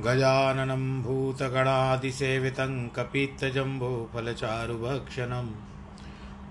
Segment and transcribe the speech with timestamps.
[0.00, 5.50] गजाननं भूतगणादिसेवितं कपित्तजम्बोफलचारुभक्षणम्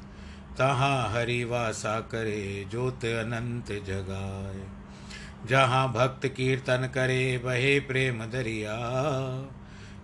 [0.58, 4.68] तहाँ हरि वासा करे, ज्योत अनंत जगाए।
[5.48, 8.76] जहाँ भक्त कीर्तन करे बहे प्रेम दरिया।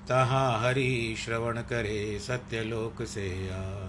[0.07, 3.88] तहाँ हरि श्रवण करे, सत्यलोक से आए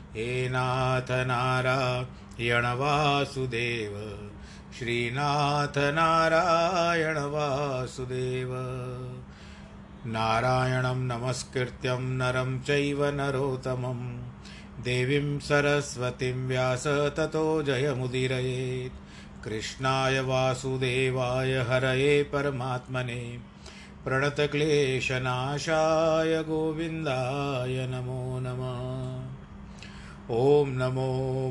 [0.15, 4.19] हे नाथ नारायण वासुदेव,
[4.79, 8.49] श्रीनाथ नारायण वासुदेव।
[10.05, 14.23] नारायणं नमस्कृत्यं नरं चैव नरोत्तमं।
[14.83, 23.37] देवीं सरस्वतीं व्यास ततो जयमुदीरयेत्। कृष्णाय वासुदेवाय हरये परमात्मने।
[24.05, 29.20] प्रणतक्लेशनाशाय गोविन्दाय नमो नमः।
[30.31, 31.05] ॐ नमो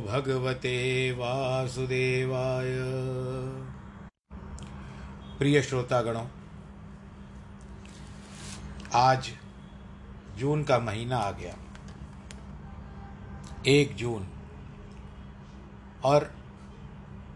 [0.06, 0.70] भगवते
[1.12, 2.68] वासुदेवाय।
[5.38, 6.24] प्रिय श्रोतागणों,
[8.94, 9.30] आज
[10.38, 11.54] जून का महीना आ गया।
[13.68, 14.26] एक जून
[16.04, 16.30] और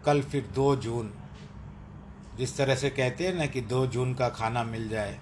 [0.05, 1.13] कल फिर दो जून।
[2.37, 5.19] जिस तरह से कहते हैं ना कि दो जून का खाना मिल जाए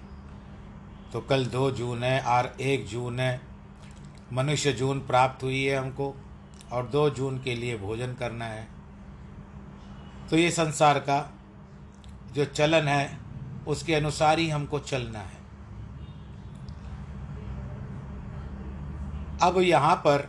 [1.12, 3.53] तो कल दो जून है, और एक जून है
[4.34, 6.14] मनुष्य जून प्राप्त हुई है हमको,
[6.72, 8.66] और दो जून के लिए भोजन करना है।
[10.30, 11.18] तो ये संसार का
[12.32, 13.18] जो चलन है,
[13.68, 15.42] उसके अनुसार ही हमको चलना है।
[19.42, 20.28] अब यहाँ पर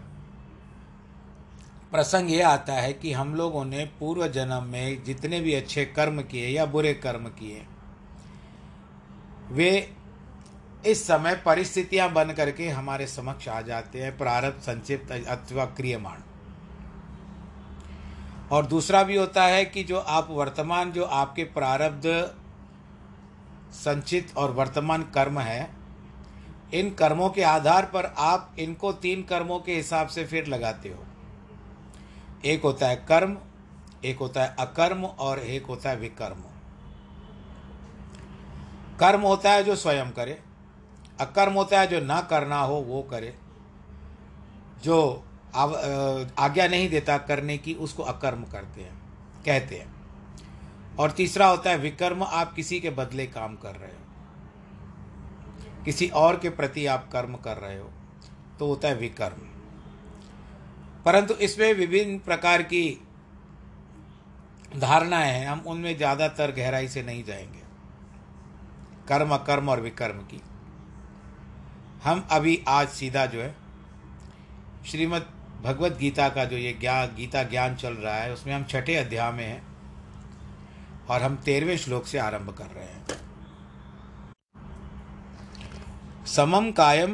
[1.91, 6.21] प्रसंग ये आता है कि हम लोगों ने पूर्व जन्म में जितने भी अच्छे कर्म
[6.21, 7.61] किए या बुरे कर्म किए,
[9.51, 9.71] वे
[10.85, 16.17] इस समय परिस्थितियाँ बन करके हमारे समक्ष आ जाते हैं प्रारब्ध संचित अथवा क्रियमाण।
[18.51, 22.35] और दूसरा भी होता है कि जो आप वर्तमान, जो आपके प्रारब्ध
[23.73, 25.69] संचित और वर्तमान कर्म है,
[26.73, 31.05] इन कर्मों के आधार पर आप इनको तीन कर्मों के हिसाब से फिर लगाते हो।
[32.45, 33.37] एक होता है कर्म,
[34.05, 36.43] एक होता है अकर्म और एक होता है विकर्म।
[38.99, 40.41] कर्म होता है जो स्वयं करे।
[41.19, 43.33] अकर्म होता है, जो ना करना हो, वो करे।
[44.83, 45.23] जो
[45.55, 48.95] आज्ञा नहीं देता करने की, उसको अकर्म करते हैं,
[49.45, 49.93] कहते हैं।
[50.99, 54.03] और तीसरा होता है, विकर्म आप किसी के बदले काम कर रहे हो।
[55.85, 57.89] किसी और के प्रति आप कर्म कर रहे हो
[58.59, 59.41] तो होता है विकर्म।
[61.05, 63.01] परंतु इसमें विभिन्न प्रकार की
[64.75, 67.63] धारणाएँ हैं, हम उनमें ज़्यादातर गहराई से नहीं जाएँगे।
[69.07, 70.41] कर्म अकर्म और विकर्म की।
[72.03, 73.55] हम अभी आज सीधा जो है,
[74.87, 75.23] श्रीमद्
[75.63, 79.31] भगवत गीता का जो ये ज्ञान गीता ज्ञान चल रहा है, उसमें हम छठे अध्याय
[79.31, 79.61] में हैं
[81.09, 83.05] और हम तेरहवें श्लोक से आरंभ कर रहे हैं।
[86.25, 87.13] समम कायम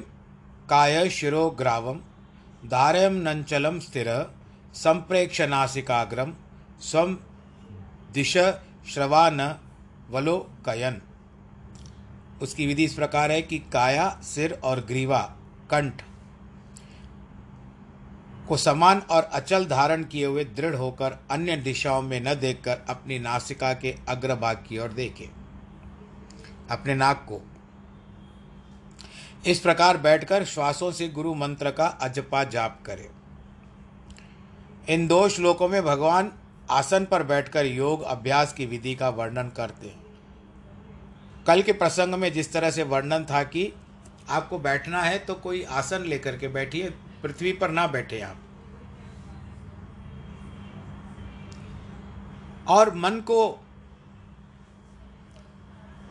[0.69, 1.99] काय शिरो ग्रावम
[2.67, 4.07] धारयम नंचलम स्थिर
[4.73, 6.33] संप्रेक्ष नासिकाग्रम
[6.81, 7.17] स्व
[8.13, 8.37] दिश
[8.93, 9.41] श्रवान
[10.09, 11.01] वलो कयन
[12.41, 15.35] उसकी विधि इस प्रकार है कि काया, सिर और ग्रीवा,
[15.69, 16.01] कंठ
[18.47, 23.19] को समान और अचल धारण किए हुए दृढ़ होकर अन्य दिशाओं में न देखकर अपनी
[23.19, 25.29] नासिका के अग्रभाग की ओर देखे।
[26.71, 27.41] अपने नाक को।
[29.47, 33.09] इस प्रकार बैठकर श्वासों से गुरु मंत्र का अजपा जाप करें।
[34.89, 36.31] इन दो श्लोकों में भगवान
[36.71, 40.00] आसन पर बैठकर योग अभ्यास की विधि का वर्णन करते हैं।
[41.47, 43.73] कल के प्रसंग में जिस तरह से वर्णन था कि
[44.29, 46.89] आपको बैठना है तो कोई आसन लेकर के बैठिए,
[47.23, 48.37] पृथ्वी पर ना बैठे आप।
[52.67, 53.59] और मन को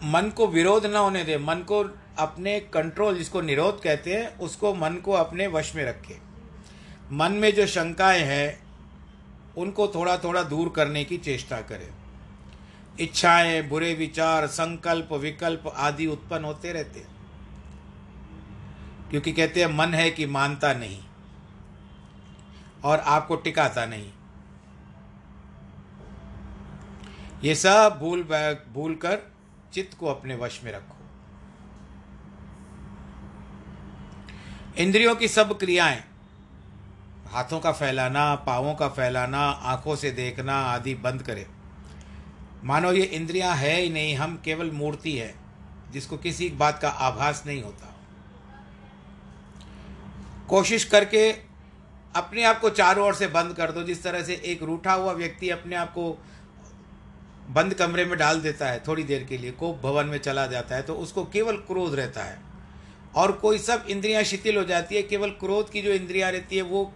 [0.04, 4.74] मन को विरोध ना होने दे, मन को अपने कंट्रोल जिसको निरोध कहते हैं, उसको
[4.74, 6.18] मन को अपने वश में रखे।
[7.12, 8.62] मन में जो शंकाएँ हैं,
[9.56, 11.99] उनको थोड़ा थोड़ा दूर करने की चेष्टा करें।
[12.98, 17.08] इच्छाएँ, बुरे विचार, संकल्प, विकल्प आदि उत्पन्न होते रहते हैं।
[19.10, 21.02] क्योंकि कहते हैं, मन है कि मानता नहीं
[22.84, 24.12] और आपको टिकाता नहीं।
[27.44, 28.22] ये सब भूल
[28.74, 29.18] भूल कर
[29.72, 30.96] चित्त को अपने वश में रखो।
[34.78, 36.04] इंद्रियों की सब क्रियाएँ,
[37.28, 41.46] हाथों का फैलाना, पावों का फैलाना, आँखों से देखना आदि बंद करें।
[42.64, 45.34] मानो ये इंद्रियाँ है ही नहीं, हम केवल मूर्ति है,
[45.92, 47.94] जिसको किसी बात का आभास नहीं होता।
[50.48, 51.30] कोशिश करके
[52.14, 55.12] अपने आप को चारों ओर से बंद कर दो, जिस तरह से एक रूठा हुआ
[55.12, 56.10] व्यक्ति अपने आप को
[57.50, 60.76] बंद कमरे में डाल देता है थोड़ी देर के लिए, कोप भवन में चला जाता
[60.76, 62.38] है तो उसको केवल क्रोध रहता है।
[63.14, 66.62] और कोई सब इंद्रियाँ शिथिल हो जाती है, केवल क्रोध की जो इंद्रियाँ रहती है,
[66.62, 66.92] वो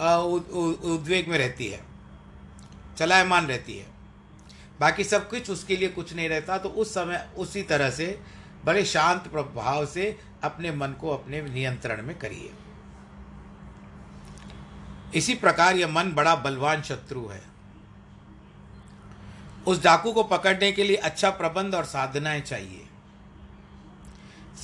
[0.00, 1.80] उद्वेग में रहती है,
[2.98, 3.86] चलायमान रहती है।
[4.82, 8.06] बाकी सब कुछ उसके लिए कुछ नहीं रहता तो उस समय उसी तरह से
[8.64, 12.50] बड़े शांत प्रभाव से अपने मन को अपने नियंत्रण में करिए।
[15.14, 17.40] इसी प्रकार यह मन बड़ा बलवान शत्रु है।
[19.66, 22.86] उस डाकू को पकड़ने के लिए अच्छा प्रबंध और साधनाएँ चाहिए।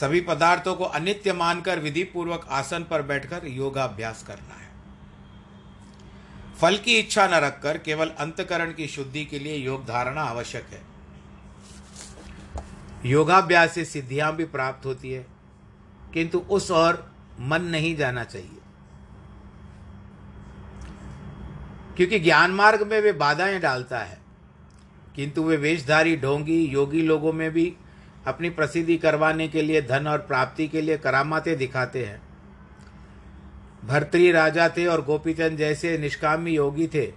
[0.01, 4.68] सभी पदार्थों को अनित्य मानकर विधि पूर्वक आसन पर बैठकर योगाभ्यास करना है।
[6.61, 10.83] फल की इच्छा न रखकर केवल अंतकरण की शुद्धि के लिए योग धारणा आवश्यक है।
[13.07, 15.27] योगाभ्यास से सिद्धियाँ भी प्राप्त होती है,
[16.15, 18.61] किंतु उस और मन नहीं जाना चाहिए।
[21.97, 24.19] क्योंकि ज्ञान मार्ग में वे बाधाएँ डालता है,
[25.17, 27.73] किंतु वे वेशधारी ढोंगी, योगी लोगों में भी
[28.27, 32.28] अपनी प्रसिद्धि करवाने के लिए धन और प्राप्ति के लिए करामाते दिखाते हैं।
[33.89, 37.13] भर्तरी राजा थे और गोपीचंद जैसे निष्कामी योगी थे।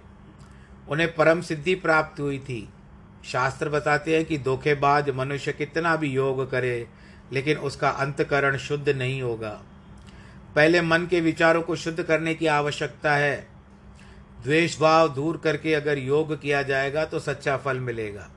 [0.88, 2.68] उन्हें परम सिद्धि प्राप्त हुई थी।
[3.24, 6.88] शास्त्र बताते हैं कि धोखेबाज मनुष्य कितना भी योग करे,
[7.32, 9.62] लेकिन उसका अंतकरण शुद्ध नहीं होगा।
[10.56, 13.48] पहले मन के विचारों को शुद्ध करने की आवश्यकता है।
[14.44, 18.28] द्वेष भाव दूर करके अगर योग किया जाएगा तो सच्चा फल मिलेगा।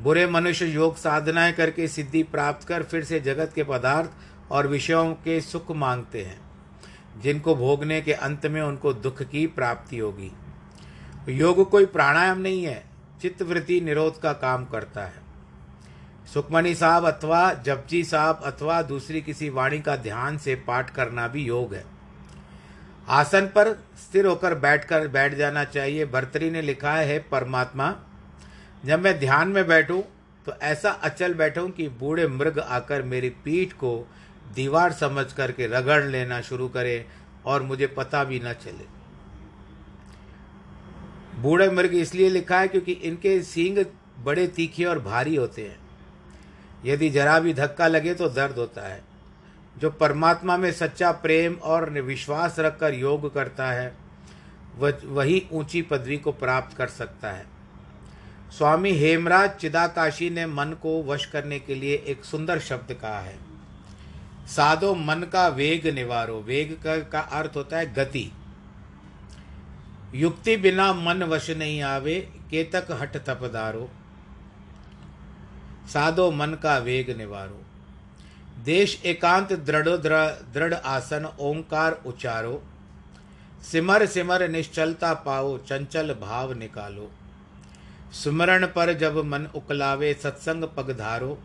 [0.00, 4.10] बुरे मनुष्य योग साधनाएँ करके सिद्धि प्राप्त कर फिर से जगत के पदार्थ
[4.52, 6.49] और विषयों के सुख मांगते हैं।
[7.22, 10.30] जिनको भोगने के अंत में उनको दुख की प्राप्ति होगी।
[11.28, 12.82] योग कोई प्राणायाम नहीं है,
[13.22, 15.28] चित्तवृत्ति निरोध का काम करता है।
[16.34, 21.44] सुखमणि साहब अथवा जपजी साहब अथवा दूसरी किसी वाणी का ध्यान से पाठ करना भी
[21.44, 21.84] योग है।
[23.08, 27.94] आसन पर स्थिर होकर बैठकर बैठ जाना चाहिए। भर्तरी ने लिखा है परमात्मा,
[28.84, 30.00] जब मैं ध्यान में बैठूं
[30.46, 34.08] तो ऐसा अचल बैठूं कि बूढ़े मृग आकर मेरी पीठ को
[34.54, 37.06] दीवार समझ करके रगड़ लेना शुरू करे।
[37.46, 38.88] और मुझे पता भी न चले।
[41.40, 43.84] बूढ़े मृग इसलिए लिखा है क्योंकि इनके सींग
[44.24, 45.78] बड़े तीखे और भारी होते हैं।
[46.84, 49.02] यदि जरा भी धक्का लगे तो दर्द होता है।
[49.76, 53.92] जो परमात्मा में सच्चा प्रेम और विश्वास रखकर योग करता है
[54.78, 57.44] वह ऊँची पदवी को प्राप्त कर सकता है।
[58.50, 63.38] स्वामी हेमराज चिदाकाशी ने मन को वश करने के लिए एक सुंदर शब्द कहा है।
[64.46, 68.30] साधो मन का वेग निवारो। वेग का, का अर्थ होता है गति।
[70.14, 72.20] युक्ति बिना मन वश नहीं आवे
[72.50, 73.88] केतक हट तपदारो
[75.88, 77.60] साधो मन का वेग निवारो।
[78.64, 79.88] देश एकांत दृढ़
[80.54, 82.62] दृढ़ आसन ओंकार उचारो।
[83.62, 87.10] सिमर सिमर निश्चलता पाओ चंचल भाव निकालो।
[88.12, 91.38] सुमरण पर जब मन उकलावे सत्संग पगधारो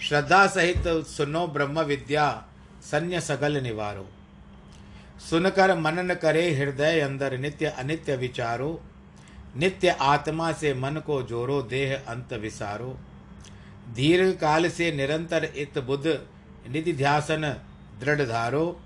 [0.00, 2.44] श्रद्धा सहित सुनो ब्रह्म विद्या,
[2.82, 4.08] सन्य सगल निवारो।
[5.30, 8.80] सुनकर मनन करे हृदय अंदर नित्य अनित्य विचारो।
[9.56, 12.98] नित्य आत्मा से मन को जोरो देह अंत विसारो।
[13.94, 16.26] दीर्घ काल से निरंतर इत बुद्ध
[16.70, 17.56] निधि ध्यासन
[18.00, 18.80] दृढ़ धारो।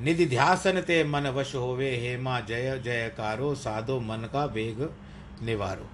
[0.00, 4.90] निधि ध्यासन ते मन वश होवे, हेमा जय, जयकारो, साधो मन का वेग
[5.42, 5.88] निवारो।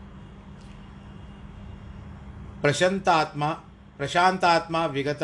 [2.63, 3.09] प्रशांत
[4.01, 5.23] आत्मा प्रशांत आत्मा विगत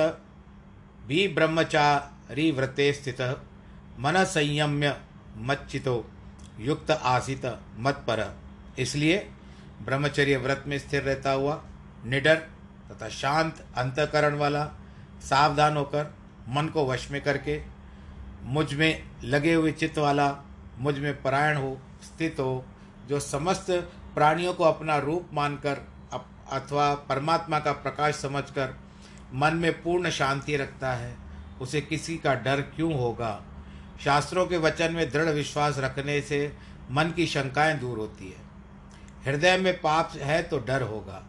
[1.06, 3.20] भी ब्रह्मचारी व्रते स्थित
[3.98, 4.96] मन संयम्य
[5.36, 6.10] मच्चितो,
[6.58, 8.38] युक्त आसित मत पर
[8.78, 9.30] इसलिए
[9.82, 11.62] ब्रह्मचर्य व्रत में स्थिर रहता हुआ,
[12.04, 12.36] निडर
[12.90, 14.64] तथा शांत अंतकरण वाला,
[15.20, 16.14] सावधान होकर
[16.48, 17.62] मन को वश में करके,
[18.42, 20.36] मुझमें लगे हुए चित्त वाला,
[20.78, 22.64] मुझमें परायण हो, स्थित हो,
[23.08, 23.70] जो समस्त
[24.14, 25.93] प्राणियों को अपना रूप मानकर
[26.50, 28.80] अथवा परमात्मा का प्रकाश समझकर
[29.34, 31.16] मन में पूर्ण शांति रखता है,
[31.60, 33.44] उसे किसी का डर क्यों होगा?
[34.04, 36.56] शास्त्रों के वचन में दृढ़ विश्वास रखने से
[36.90, 38.44] मन की शंकाएँ दूर होती है।
[39.24, 41.24] हृदय में पाप है तो डर होगा।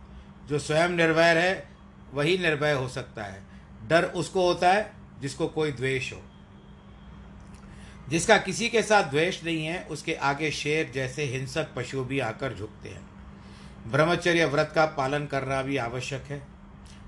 [0.48, 1.68] जो स्वयं निर्भय है,
[2.14, 3.44] वही निर्भय हो सकता है।
[3.88, 4.92] डर उसको होता है
[5.22, 6.22] जिसको कोई द्वेष हो।
[8.10, 12.54] जिसका किसी के साथ द्वेष नहीं है, उसके आगे शेर जैसे हिंसक पशु भी आकर
[12.54, 13.15] झुकते हैं।
[13.88, 16.48] ब्रह्मचर्य व्रत का पालन करना भी आवश्यक है।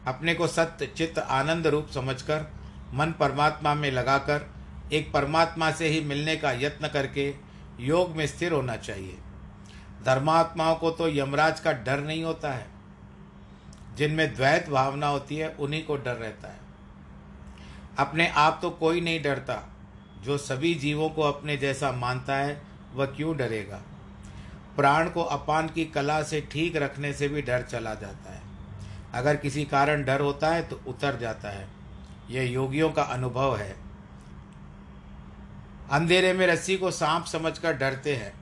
[0.07, 2.45] अपने को सत्य, चित्त, आनंद रूप समझकर,
[2.93, 4.53] मन परमात्मा में लगाकर,
[4.93, 7.35] एक परमात्मा से ही मिलने का यत्न करके
[7.79, 9.17] योग में स्थिर होना चाहिए।
[10.05, 12.67] धर्मात्माओं को तो यमराज का डर नहीं होता है।
[13.95, 16.59] जिनमें द्वैत भावना होती है, उन्हीं को डर रहता है।
[17.97, 19.75] अपने आप तो कोई नहीं डरता।
[20.23, 22.61] जो सभी जीवों को अपने जैसा मानता है,
[22.93, 23.81] वह क्यों डरेगा?
[24.77, 28.41] प्राण को अपान की कला से ठीक रखने से भी डर चला जाता है।
[29.13, 31.67] अगर किसी कारण डर होता है तो उतर जाता है।
[32.29, 33.75] यह योगियों का अनुभव है।
[35.91, 38.33] अंधेरे में रस्सी को सांप समझकर डरते हैं।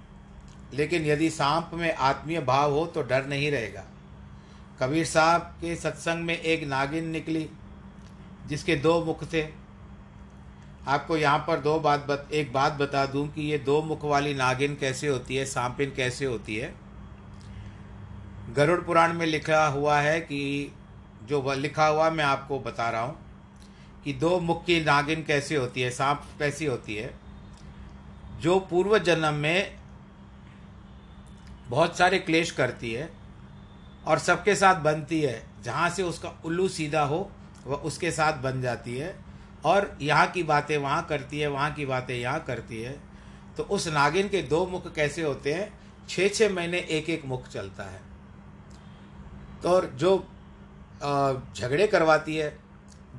[0.73, 3.83] लेकिन यदि सांप में आत्मीय भाव हो तो डर नहीं रहेगा।
[4.79, 7.49] कबीर साहब के सत्संग में एक नागिन निकली,
[8.47, 9.64] जिसके दो मुख थे।
[10.87, 14.33] आपको यहाँ पर दो बात बत, एक बात बता दूँ कि ये दो मुख वाली
[14.33, 16.73] नागिन कैसे होती है सांपिन कैसे होती है?
[18.55, 20.71] गरुड़ पुराण में लिखा हुआ है कि
[21.23, 23.17] जो लिखा हुआ मैं आपको बता रहा हूँ
[24.03, 27.13] कि दो मुख की नागिन कैसे होती है सांप कैसी होती है?
[28.41, 29.77] जो पूर्व जन्म में
[31.69, 33.09] बहुत सारे क्लेश करती है
[34.07, 37.31] और सबके साथ बनती है जहाँ से उसका उल्लू सीधा हो
[37.67, 39.24] वह उसके साथ बन जाती है।
[39.65, 42.99] और यहाँ की बातें वहाँ करती है, वहाँ की बातें यहाँ करती है
[43.57, 45.71] तो उस नागिन के दो मुख कैसे होते हैं?
[46.09, 48.01] छः छः महीने एक एक मुख चलता है।
[49.63, 50.17] तो और जो
[51.55, 52.49] झगड़े करवाती है,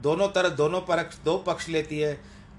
[0.03, 2.13] दोनों तरफ़ दोनों पक्ष, दो पक्ष लेती है।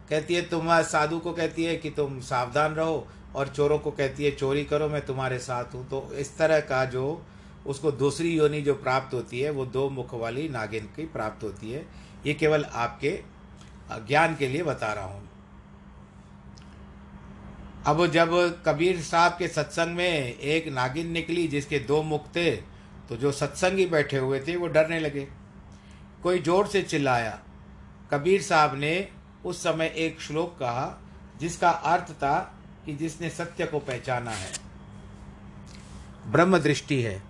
[0.09, 4.25] कहती है, तुम साधु को कहती है कि तुम सावधान रहो और चोरों को कहती
[4.25, 7.21] है, चोरी करो, मैं तुम्हारे साथ हूँ। तो इस तरह का जो,
[7.65, 11.71] उसको दूसरी योनि जो प्राप्त होती है, वो दो मुख वाली नागिन की प्राप्त होती
[11.71, 11.85] है।
[12.25, 13.19] ये केवल आपके
[13.89, 15.25] ज्ञान के लिए बता रहा हूँ।
[17.85, 18.29] अब जब
[18.65, 22.51] कबीर साहब के सत्संग में एक नागिन निकली जिसके दो मुख थे
[23.09, 25.27] तो जो सत्संगी बैठे हुए थे, वो डरने लगे।
[26.23, 27.39] कोई ज़ोर से चिल्लाया।
[28.11, 29.07] कबीर साहब ने
[29.45, 31.01] उस समय एक श्लोक कहा,
[31.39, 32.37] जिसका अर्थ था
[32.85, 34.51] कि जिसने सत्य को पहचाना है।
[36.27, 37.21] ब्रह्म दृष्टि है।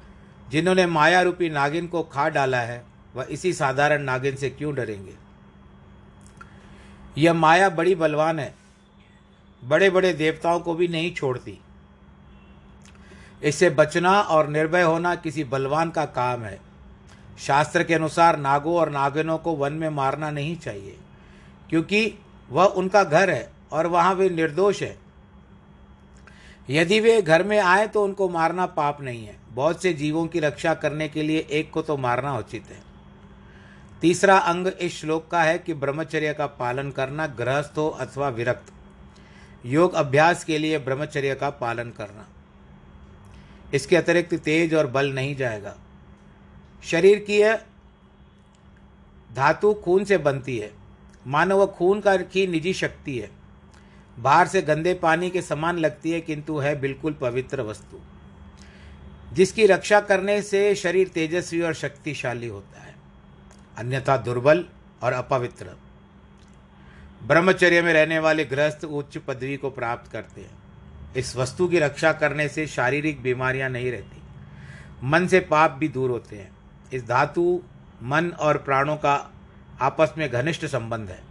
[0.49, 2.83] जिन्होंने माया रूपी नागिन को खा डाला है,
[3.15, 5.26] वह इसी साधारण नागिन से क्यों डरेंगे?
[7.17, 8.53] यह माया बड़ी बलवान है।
[9.63, 11.57] बड़े बड़े देवताओं को भी नहीं छोड़ती।
[13.43, 16.59] इससे बचना और निर्भय होना किसी बलवान का काम है।
[17.39, 20.95] शास्त्र के अनुसार नागों और नागिनों को वन में मारना नहीं चाहिए,
[21.69, 22.13] क्योंकि
[22.49, 24.97] वह उनका घर है और वहाँ वे निर्दोष है।
[26.69, 30.39] यदि वे घर में आए तो उनको मारना पाप नहीं है। बहुत से जीवों की
[30.39, 32.81] रक्षा करने के लिए एक को तो मारना उचित है।
[34.01, 38.73] तीसरा अंग इस श्लोक का है कि ब्रह्मचर्य का पालन करना, गृहस्थ हो अथवा विरक्त।
[39.65, 42.27] योग अभ्यास के लिए ब्रह्मचर्य का पालन करना।
[43.73, 45.77] इसके अतिरिक्त तेज और बल नहीं जाएगा।
[46.83, 47.43] शरीर की
[49.35, 50.73] धातु खून से बनती है।
[51.27, 53.31] मानो वह खून का की निजी शक्ति है।
[54.19, 57.99] बाहर से गंदे पानी के समान लगती है, किंतु है बिल्कुल पवित्र वस्तु।
[59.33, 62.86] जिसकी रक्षा करने से शरीर तेजस्वी और शक्तिशाली होता है।
[63.77, 64.65] अन्यथा दुर्बल
[65.03, 65.65] और अपवित्र।
[67.23, 70.57] ब्रह्मचर्य में रहने वाले गृहस्थ उच्च पदवी को प्राप्त करते हैं।
[71.17, 74.21] इस वस्तु की रक्षा करने से शारीरिक बीमारियाँ नहीं रहती।
[75.03, 76.51] मन से पाप भी दूर होते हैं।
[76.93, 77.63] इस धातु,
[78.03, 79.33] मन और प्राणों का
[79.81, 81.23] आपस में घनिष्ठ संबंध है।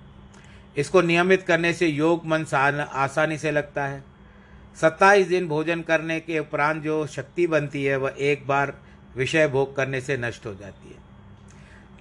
[0.77, 2.47] इसको नियमित करने से योग मन
[2.93, 4.05] आसानी से लगता है।
[4.81, 8.79] सत्ताईस दिन भोजन करने के उपरांत जो शक्ति बनती है, वह एक बार
[9.17, 11.06] विषय भोग करने से नष्ट हो जाती है।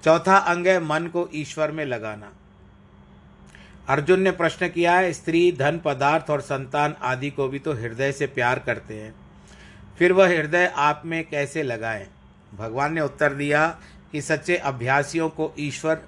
[0.04, 2.32] चौथा अंग है मन को ईश्वर में लगाना।
[3.90, 8.12] अर्जुन ने प्रश्न किया है, स्त्री, धन, पदार्थ और संतान आदि को भी तो हृदय
[8.12, 9.14] से प्यार करते हैं।
[10.00, 12.08] फिर वह हृदय आप में कैसे लगाए?
[12.54, 13.68] भगवान ने उत्तर दिया
[14.12, 16.02] कि सच्चे अभ्यासियों को ईश्वर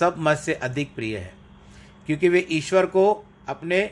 [0.00, 1.32] सब मत से अधिक प्रिय है,
[2.06, 3.90] क्योंकि वे ईश्वर को अपने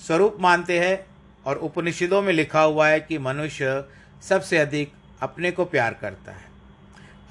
[0.00, 1.06] स्वरूप मानते हैं
[1.46, 3.84] और उपनिषदों में लिखा हुआ है कि मनुष्य
[4.22, 4.92] सबसे अधिक
[5.22, 6.53] अपने को प्यार करता है।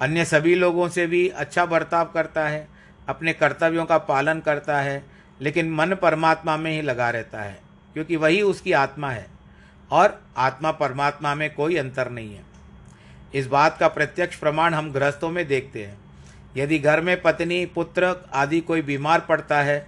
[0.04, 2.66] अन्य सभी लोगों से भी अच्छा बर्ताव करता है,
[3.08, 5.02] अपने कर्तव्यों का पालन करता है,
[5.40, 7.58] लेकिन मन परमात्मा में ही लगा रहता है,
[7.94, 9.26] क्योंकि वही उसकी आत्मा है,
[9.90, 12.42] और आत्मा परमात्मा में कोई अंतर नहीं है।
[13.34, 15.98] इस बात का प्रत्यक्ष प्रमाण हम गृहस्थों में देखते हैं।
[16.56, 19.86] यदि घर में पत्नी, पुत्र आदि कोई बीमार पड़ता है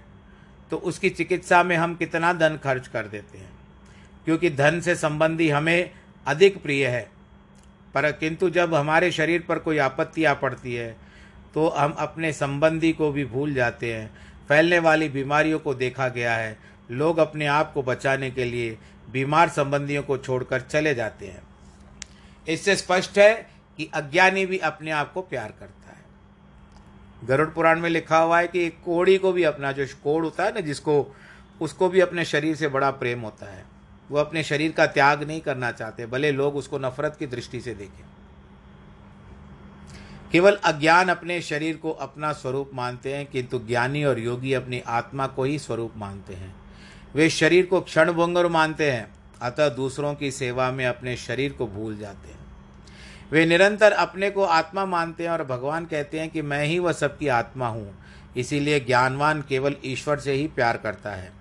[0.71, 3.49] तो उसकी चिकित्सा में हम कितना धन खर्च कर देते हैं,
[4.25, 5.91] क्योंकि धन से संबंधी हमें
[6.25, 7.07] अधिक प्रिय है।
[7.97, 10.95] पर किंतु जब हमारे शरीर पर कोई आपत्ति आ पड़ती है
[11.53, 14.09] तो हम अपने संबंधी को भी भूल जाते हैं।
[14.47, 16.57] फैलने वाली बीमारियों को देखा गया है।
[16.91, 18.77] लोग अपने आप को बचाने के लिए
[19.11, 21.41] बीमार संबंधियों को छोड़कर चले जाते हैं।
[22.47, 23.33] इससे स्पष्ट है
[23.77, 26.05] कि अज्ञानी भी अपने आप को प्यार करता है।
[27.27, 30.43] गरुड़ पुराण में लिखा हुआ है कि एक कोड़ी को भी अपना, जो कोड़ होता
[30.43, 31.15] है ना, जिसको,
[31.61, 33.76] उसको भी अपने शरीर से बड़ा प्रेम होता है।
[34.09, 37.73] वो अपने शरीर का त्याग नहीं करना चाहते, भले लोग उसको नफरत की दृष्टि से
[37.73, 38.05] देखें।
[40.31, 45.27] केवल अज्ञान अपने शरीर को अपना स्वरूप मानते हैं, किंतु ज्ञानी और योगी अपनी आत्मा
[45.27, 46.55] को ही स्वरूप मानते हैं।
[47.15, 49.07] वे शरीर को क्षण भंगर मानते हैं,
[49.41, 52.35] अतः दूसरों की सेवा में अपने शरीर को भूल जाते हैं।
[53.31, 56.91] वे निरंतर अपने को आत्मा मानते हैं और भगवान कहते हैं कि मैं ही वह
[56.91, 57.93] सबकी आत्मा हूँ,
[58.37, 61.36] इसीलिए ज्ञानवान केवल ईश्वर से ही प्यार करता है।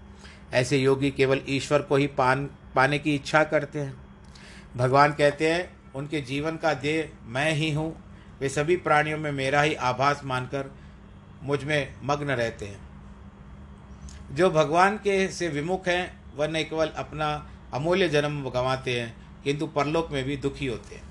[0.52, 3.96] ऐसे योगी केवल ईश्वर को ही पान, पाने की इच्छा करते हैं।
[4.76, 8.04] भगवान कहते हैं, उनके जीवन का देह मैं ही हूँ।
[8.40, 10.74] वे सभी प्राणियों में मेरा ही आभास मानकर
[11.42, 12.80] मुझमें मग्न रहते हैं।
[14.32, 19.66] जो भगवान के से विमुख हैं, वह न केवल अपना अमूल्य जन्म गंवाते हैं, किंतु
[19.66, 21.02] परलोक में भी दुखी होते हैं।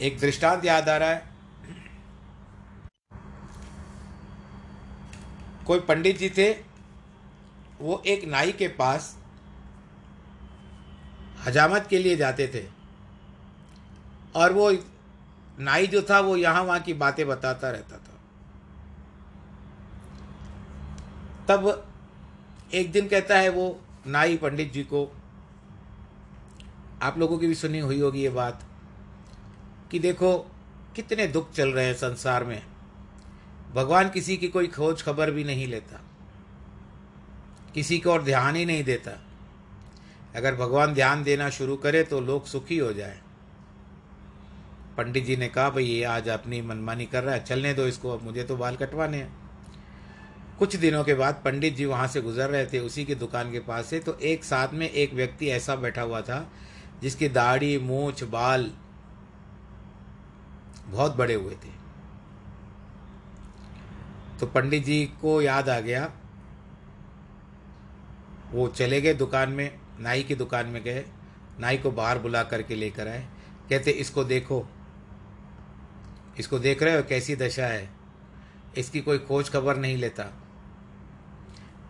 [0.00, 1.22] एक दृष्टांत याद आ रहा है।
[5.66, 6.65] कोई पंडित जी थे
[7.80, 9.16] वो एक नाई के पास
[11.46, 12.64] हजामत के लिए जाते थे।
[14.34, 14.70] और वो
[15.60, 18.14] नाई जो था, वो यहाँ वहाँ की बातें बताता रहता था।
[21.48, 21.86] तब
[22.74, 25.04] एक दिन कहता है वो नाई पंडित जी को,
[27.02, 28.62] आप लोगों की भी सुनी हुई होगी ये बात,
[29.90, 30.36] कि देखो
[30.96, 32.62] कितने दुख चल रहे हैं संसार में।
[33.74, 36.00] भगवान किसी की कोई खोज खबर भी नहीं लेता।
[37.76, 39.10] किसी को और ध्यान ही नहीं देता।
[40.36, 43.18] अगर भगवान ध्यान देना शुरू करे तो लोग सुखी हो जाए।
[44.96, 48.12] पंडित जी ने कहा, भाई, ये आज अपनी मनमानी कर रहा है, चलने दो इसको,
[48.12, 49.36] अब मुझे तो बाल कटवाने हैं।
[50.58, 53.58] कुछ दिनों के बाद पंडित जी वहाँ से गुजर रहे थे, उसी की दुकान के
[53.60, 56.46] पास से तो एक साथ में एक व्यक्ति ऐसा बैठा हुआ था,
[57.02, 58.70] जिसकी दाढ़ी, मूछ, बाल
[60.86, 61.74] बहुत बड़े हुए थे।
[64.40, 66.12] तो पंडित जी को याद आ गया
[68.52, 71.04] वो चले गए दुकान में, नाई की दुकान में गए,
[71.60, 73.26] नाई को बाहर बुला करके लेकर आए।
[73.70, 74.68] कहते, इसको देखो।
[76.38, 77.90] इसको देख रहे हो, कैसी दशा है।
[78.78, 80.24] इसकी कोई खोज खबर नहीं लेता।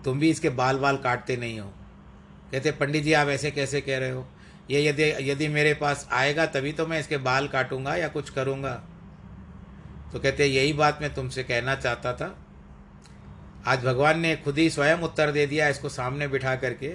[0.04, 1.72] तुम भी इसके बाल बाल काटते नहीं हो।
[2.52, 4.26] कहते, पंडित जी, आप ऐसे कैसे कह रहे हो?
[4.70, 8.74] ये यदि यदि मेरे पास आएगा, तभी तो मैं इसके बाल काटूँगा या कुछ करूँगा।
[10.12, 12.45] तो कहते, यही बात मैं तुमसे कहना चाहता था।
[13.66, 16.88] आज भगवान ने खुद ही स्वयं उत्तर दे दिया इसको सामने बिठा करके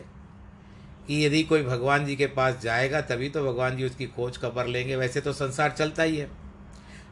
[1.07, 4.67] कि यदि कोई भगवान जी के पास जाएगा, तभी तो भगवान जी उसकी खोज खबर
[4.67, 6.29] लेंगे। वैसे तो संसार चलता ही है।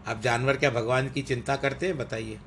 [0.07, 1.97] अब जानवर क्या भगवान की चिंता करते हैं?
[1.97, 2.37] बताइए।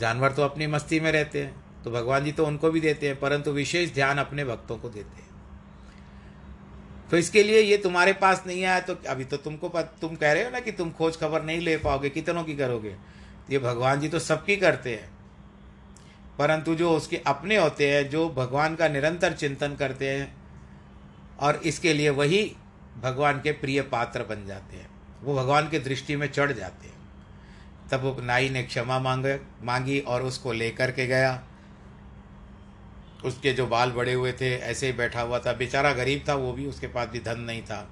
[0.00, 3.18] जानवर तो अपनी मस्ती में रहते हैं तो भगवान जी तो उनको भी देते हैं,
[3.20, 5.28] परंतु विशेष ध्यान अपने भक्तों को देते हैं।
[7.10, 9.68] तो इसके लिए ये तुम्हारे पास नहीं आया तो अभी तो तुमको
[10.00, 12.94] तुम कह रहे हो ना कि तुम खोज खबर नहीं ले पाओगे, कितनों की करोगे?
[13.50, 15.19] ये भगवान जी तो सबकी करते हैं।
[16.40, 20.36] परंतु जो उसके अपने होते हैं, जो भगवान का निरंतर चिंतन करते हैं,
[21.40, 22.56] और इसके लिए वही
[23.02, 24.90] भगवान के प्रिय पात्र बन जाते हैं।
[25.22, 26.94] वो भगवान के दृष्टि में चढ़ जाते हैं।
[27.92, 31.44] तब वो नाई ने क्षमा मांग, मांगी और उसको लेकर के गया।
[33.24, 36.52] उसके जो बाल बड़े हुए थे, ऐसे ही बैठा हुआ था। बेचारा गरीब था, वो
[36.52, 37.90] भी उसके पास भी धन नहीं था।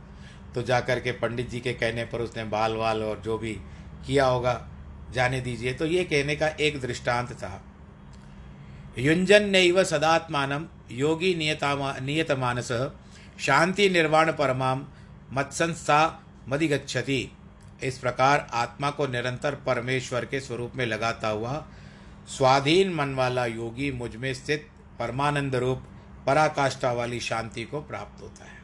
[0.55, 3.53] तो जा कर के पंडित जी के कहने पर उसने बाल वाल और जो भी
[4.07, 4.69] किया होगा,
[5.11, 7.68] जाने दीजिए। तो ये कहने का एक दृष्टांत था।
[8.99, 12.73] युंजन नैव सदात्मान योगी नियता नियत मानस
[13.41, 14.85] शांति निर्वाण परमाम
[15.33, 15.99] मत्संस्था
[16.49, 17.21] मदिगच्छति।
[17.83, 21.67] इस प्रकार आत्मा को निरंतर परमेश्वर के स्वरूप में लगाता हुआ
[22.29, 25.85] स्वाधीन मन वाला योगी मुझमें स्थित परमानंद रूप
[26.27, 28.57] पराकाष्ठा वाली शांति को प्राप्त होता है।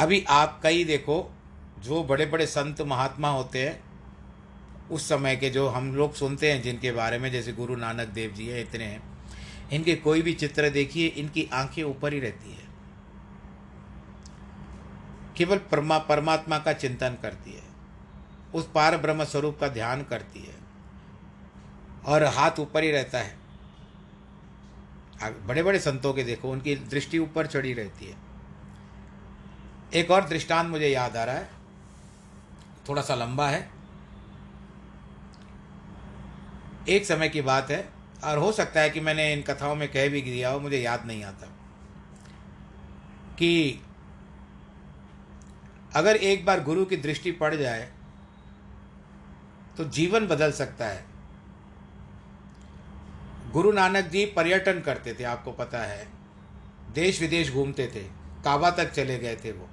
[0.00, 1.32] अभी आप कई देखो,
[1.78, 3.89] जो बड़े बड़े संत महात्मा होते हैं
[4.90, 8.30] उस समय के जो हम लोग सुनते हैं जिनके बारे में, जैसे गुरु नानक देव
[8.30, 9.02] जी हैं, इतने हैं,
[9.70, 12.64] इनके कोई भी चित्र देखिए, इनकी आँखें ऊपर ही रहती है।
[15.36, 17.62] केवल परमा, परमात्मा का चिंतन करती है।
[18.54, 20.54] उस पार ब्रह्म स्वरूप का ध्यान करती है।
[22.06, 23.38] और हाथ ऊपर ही रहता है।
[25.22, 28.16] बड़े बड़े संतों के देखो, उनकी दृष्टि ऊपर चढ़ी रहती है।
[29.94, 31.50] एक और दृष्टांत मुझे याद आ रहा है।
[32.88, 33.79] थोड़ा सा लंबा है।
[36.90, 37.88] एक समय की बात है
[38.24, 41.06] और हो सकता है कि मैंने इन कथाओं में कह भी दिया हो मुझे याद
[41.06, 41.46] नहीं आता।
[43.38, 43.80] कि
[45.94, 47.88] अगर एक बार गुरु की दृष्टि पड़ जाए
[49.76, 51.04] तो जीवन बदल सकता है।
[53.50, 56.08] गुरु नानक जी पर्यटन करते थे आपको पता है।
[56.94, 58.02] देश विदेश घूमते थे
[58.44, 59.68] काबा तक चले गए थे वो।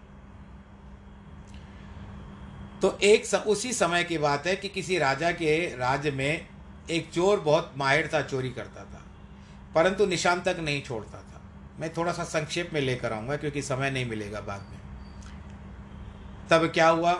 [2.81, 6.47] तो एक स, उसी समय की बात है कि किसी राजा के राज्य में
[6.89, 9.03] एक चोर बहुत माहिर था, चोरी करता था।
[9.75, 11.41] परंतु निशान तक नहीं छोड़ता था।
[11.79, 14.79] मैं थोड़ा सा संक्षेप में लेकर आऊँगा, क्योंकि समय नहीं मिलेगा बाद में।
[16.49, 17.11] तब क्या हुआ?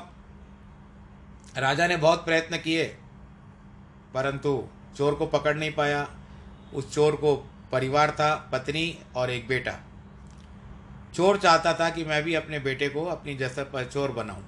[1.58, 2.86] राजा ने बहुत प्रयत्न किए,
[4.14, 4.64] परंतु
[4.98, 6.08] चोर को पकड़ नहीं पाया।
[6.74, 7.36] उस चोर को
[7.72, 9.80] परिवार था, पत्नी और एक बेटा।
[11.16, 14.44] चोर चाहता था कि मैं भी अपने बेटे को अपनी जैसा चोर बनाऊँ,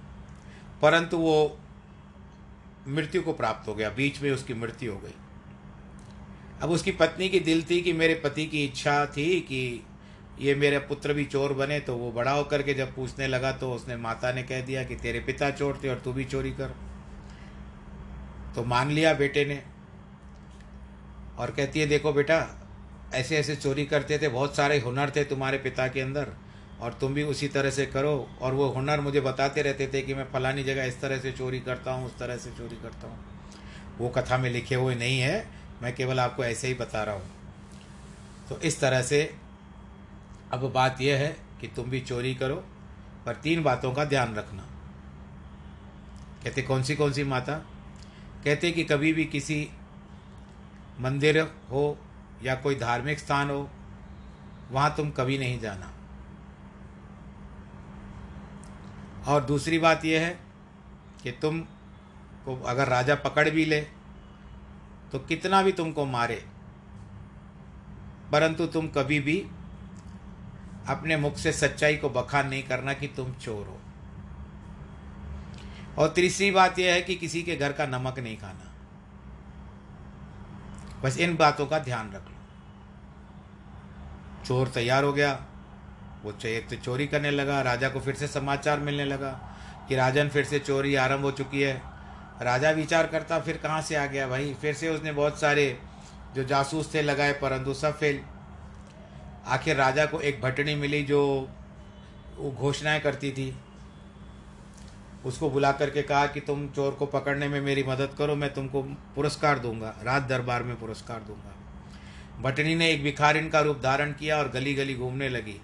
[0.81, 1.59] परंतु वो
[2.89, 5.13] मृत्यु को प्राप्त हो गया, बीच में उसकी मृत्यु हो गई।
[6.61, 9.81] अब उसकी पत्नी की दिल थी कि मेरे पति की इच्छा थी कि
[10.39, 13.71] ये मेरे पुत्र भी चोर बने तो वो बड़ा होकर के जब पूछने लगा तो
[13.73, 16.75] उसने माता ने कह दिया कि तेरे पिता चोर थे और तू भी चोरी कर।
[18.55, 19.61] तो मान लिया बेटे ने
[21.37, 22.37] और कहती है, देखो बेटा
[23.13, 26.27] ऐसे ऐसे चोरी करते थे, बहुत सारे हुनर थे तुम्हारे पिता के अंदर।
[26.81, 30.13] और तुम भी उसी तरह से करो। और वो हुनर मुझे बताते रहते थे कि
[30.13, 33.19] मैं फलानी जगह इस तरह से चोरी करता हूँ, उस तरह से चोरी करता हूँ।
[33.97, 35.47] वो कथा में लिखे हुए नहीं है,
[35.81, 37.29] मैं केवल आपको ऐसे ही बता रहा हूँ।
[38.49, 39.35] तो इस तरह से
[40.51, 42.55] अब बात यह है कि तुम भी चोरी करो,
[43.25, 44.65] पर तीन बातों का ध्यान रखना।
[46.43, 47.53] कहते, कौन सी कौन सी माता?
[48.43, 49.69] कहते कि कभी भी किसी
[50.99, 51.39] मंदिर
[51.71, 51.97] हो
[52.43, 53.69] या कोई धार्मिक स्थान हो,
[54.71, 55.91] वहाँ तुम कभी नहीं जाना।
[59.29, 60.39] और दूसरी बात यह है
[61.23, 61.59] कि तुम
[62.45, 63.79] को अगर राजा पकड़ भी ले
[65.11, 66.35] तो कितना भी तुमको मारे,
[68.31, 69.37] परंतु तुम कभी भी
[70.87, 73.79] अपने मुख से सच्चाई को बखान नहीं करना कि तुम चोर हो।
[75.97, 78.65] और तीसरी बात यह है कि किसी के घर का नमक नहीं खाना।
[81.03, 82.35] बस इन बातों का ध्यान रख लो।
[84.45, 85.33] चोर तैयार हो गया
[86.23, 89.31] वो तो चोरी करने लगा, राजा को फिर से समाचार मिलने लगा
[89.89, 91.81] कि राजन फिर से चोरी आरंभ हो चुकी है।
[92.41, 94.53] राजा विचार करता, फिर कहाँ से आ गया भाई?
[94.53, 95.77] फिर से उसने बहुत सारे
[96.35, 98.19] जो जासूस थे लगाए, परंतु सब फेल।
[99.47, 101.49] आखिर राजा को एक भटनी मिली जो
[102.37, 103.55] वो घोषणाएँ करती थी।
[105.25, 108.81] उसको बुला करके कहा कि तुम चोर को पकड़ने में मेरी मदद करो, मैं तुमको
[109.15, 111.55] पुरस्कार दूँगा, रात दरबार में पुरस्कार दूँगा।
[112.41, 115.61] भटनी ने एक भिखारिन का रूप धारण किया और गली गली घूमने लगी।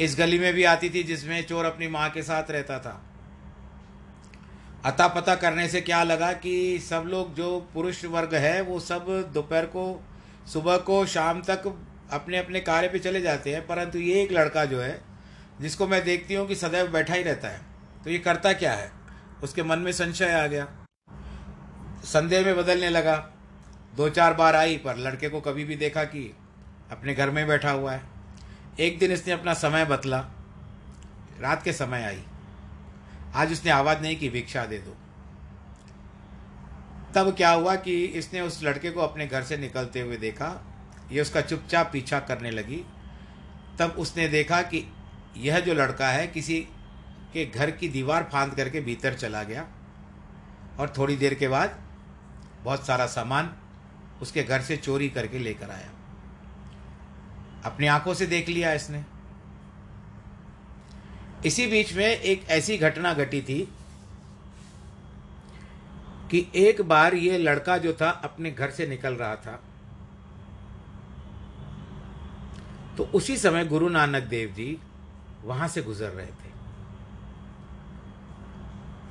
[0.00, 3.04] इस गली में भी आती थी जिसमें चोर अपनी माँ के साथ रहता था।
[4.84, 9.30] अता पता करने से क्या लगा कि सब लोग जो पुरुष वर्ग है, वो सब
[9.34, 10.04] दोपहर को,
[10.52, 14.64] सुबह को, शाम तक अपने अपने कार्य पे चले जाते हैं। परंतु ये एक लड़का
[14.64, 15.00] जो है,
[15.60, 17.60] जिसको मैं देखती हूँ कि सदैव बैठा ही रहता है।
[18.04, 18.90] तो ये करता क्या है?
[19.42, 20.68] उसके मन में संशय आ गया।
[22.04, 23.16] संदेह में बदलने लगा।
[23.96, 26.36] दो चार बार आई, पर लड़के को कभी भी देखा कि
[26.90, 28.13] अपने घर में बैठा हुआ है।
[28.80, 30.18] एक दिन इसने अपना समय बतला
[31.40, 32.22] रात के समय आई।
[33.34, 34.96] आज उसने आवाज़ नहीं की, भिक्षा दे दो।
[37.14, 40.64] तब क्या हुआ कि इसने उस लड़के को अपने घर से निकलते हुए देखा।
[41.12, 42.84] ये उसका चुपचाप पीछा करने लगी।
[43.78, 44.92] तब उसने देखा कि
[45.36, 46.60] यह जो लड़का है, किसी
[47.32, 49.68] के घर की दीवार फांद करके भीतर चला गया।
[50.80, 51.80] और थोड़ी देर के बाद
[52.62, 53.56] बहुत सारा सामान
[54.22, 55.90] उसके घर से चोरी करके लेकर आया।
[57.64, 59.04] अपनी आँखों से देख लिया इसने।
[61.46, 63.60] इसी बीच में एक ऐसी घटना घटी थी
[66.30, 69.60] कि एक बार ये लड़का जो था अपने घर से निकल रहा था।
[72.96, 74.78] तो उसी समय गुरु नानक देव जी
[75.44, 76.52] वहाँ से गुजर रहे थे।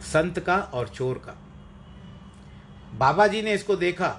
[0.02, 1.38] संत का और चोर का।
[2.98, 4.10] बाबा जी ने इसको देखा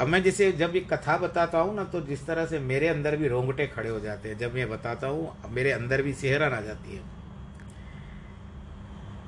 [0.00, 3.16] अब मैं जैसे, जब ये कथा बताता हूँ ना तो जिस तरह से मेरे अंदर
[3.16, 6.60] भी रोंगटे खड़े हो जाते हैं, जब मैं बताता हूँ, मेरे अंदर भी सेहरन आ
[6.60, 7.02] जाती है।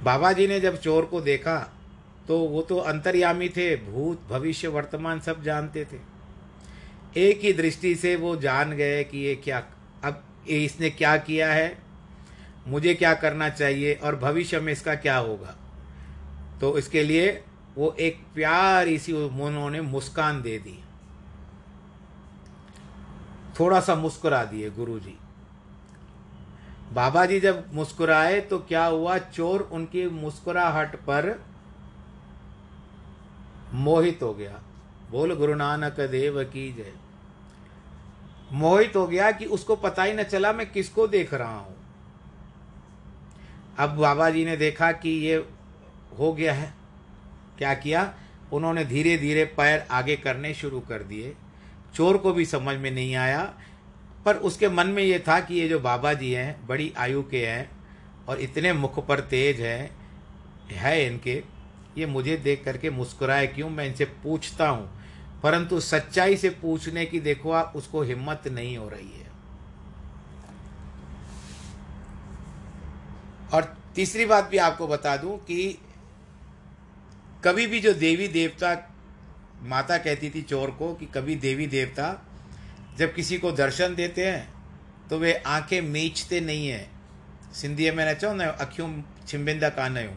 [0.04, 1.56] बाबा जी ने जब चोर को देखा
[2.28, 5.98] तो वो तो अंतर्यामी थे, भूत, भविष्य, वर्तमान, सब जानते थे।
[7.18, 9.62] एक ही दृष्टि से वो जान गए कि ये क्या,
[10.04, 11.76] अब ये इसने क्या किया है,
[12.66, 15.54] मुझे क्या करना चाहिए, और भविष्य में इसका क्या होगा।
[16.60, 17.30] तो इसके लिए
[17.78, 20.78] वो एक प्यारी सी उन्होंने मुस्कान दे दी।
[23.60, 25.16] थोड़ा सा मुस्कुरा दिए गुरु जी
[26.92, 29.18] बाबा जी जब मुस्कुराए तो क्या हुआ?
[29.18, 31.26] चोर उनकी मुस्कुराहट पर
[33.74, 34.60] मोहित हो गया।
[35.10, 36.92] बोल, गुरु नानक देव की जय।
[38.52, 41.76] मोहित हो गया कि उसको पता ही न चला, मैं किसको देख रहा हूँ।
[43.78, 45.36] अब बाबा जी ने देखा कि ये
[46.18, 46.77] हो गया है।
[47.58, 48.14] क्या किया?
[48.52, 51.34] उन्होंने धीरे धीरे पैर आगे करने शुरू कर दिए।
[51.94, 53.54] चोर को भी समझ में नहीं आया,
[54.24, 57.46] पर उसके मन में ये था कि ये जो बाबा जी हैं, बड़ी आयु के
[57.46, 57.70] हैं
[58.28, 59.90] और इतने मुख पर तेज हैं,
[60.70, 61.42] है इनके।
[61.98, 63.70] ये मुझे देख करके मुस्कुराए, क्यों?
[63.70, 65.02] मैं इनसे पूछता हूँ।
[65.42, 69.28] परंतु सच्चाई से पूछने की देखो, आप उसको हिम्मत नहीं हो रही है।
[73.52, 75.78] और तीसरी बात भी आपको बता दूँ कि
[77.44, 78.74] कभी भी जो देवी देवता
[79.62, 82.06] माता कहती थी चोर को कि कभी देवी देवता
[82.98, 88.14] जब किसी को दर्शन देते हैं तो वे आँखें मीचते नहीं हैं। सिंधी में न
[88.14, 88.90] चो न अखियूं
[89.26, 90.14] छिंबिंदा कान आहियूं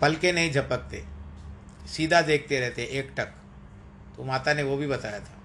[0.00, 1.04] पलके नहीं झपकते,
[1.88, 3.34] सीधा देखते रहते, एक टक।
[4.16, 5.37] तो माता ने वो भी बताया था।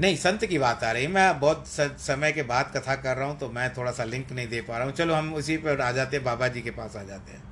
[0.00, 3.38] नहीं, संत की बात आ रही मैं बहुत समय के बाद कथा कर रहा हूँ
[3.38, 5.90] तो मैं थोड़ा सा लिंक नहीं दे पा रहा हूँ। चलो, हम उसी पर आ
[5.92, 7.42] जाते हैं, बाबा जी के पास आ जाते हैं।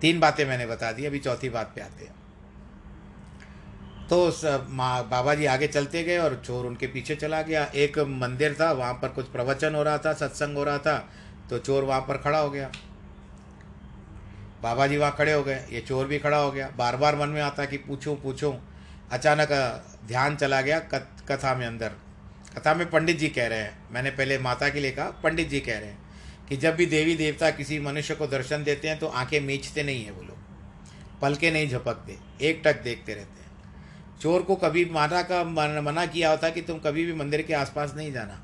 [0.00, 2.16] तीन बातें मैंने बता दी, अभी चौथी बात पे आते हैं।
[4.08, 4.30] तो
[5.06, 8.92] बाबा जी आगे चलते गए और चोर उनके पीछे चला गया। एक मंदिर था, वहाँ
[8.94, 10.98] पर कुछ प्रवचन हो रहा था, सत्संग हो रहा था
[11.50, 12.70] तो चोर वहाँ पर खड़ा हो गया।
[14.62, 17.28] बाबा जी वहाँ खड़े हो गए, ये चोर भी खड़ा हो गया। बार बार मन
[17.28, 18.52] में आता कि पूछूँ पूछूँ।
[19.12, 19.52] अचानक
[20.06, 20.78] ध्यान चला गया
[21.28, 21.92] कथा में अंदर।
[22.56, 25.60] कथा में पंडित जी कह रहे हैं, मैंने पहले माता के लिए कहा, पंडित जी
[25.60, 29.06] कह रहे हैं कि जब भी देवी देवता किसी मनुष्य को दर्शन देते हैं तो
[29.06, 30.36] आँखें मीचते नहीं है वो लोग।
[31.20, 36.30] पलके नहीं झपकते, एक टक देखते रहते हैं। चोर को कभी माता का मना किया
[36.30, 38.40] होता कि तुम कभी भी मंदिर के आसपास नहीं जाना।